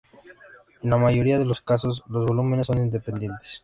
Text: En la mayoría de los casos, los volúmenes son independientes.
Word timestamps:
En 0.81 0.89
la 0.89 0.97
mayoría 0.97 1.37
de 1.37 1.45
los 1.45 1.61
casos, 1.61 2.03
los 2.07 2.25
volúmenes 2.25 2.65
son 2.65 2.79
independientes. 2.79 3.59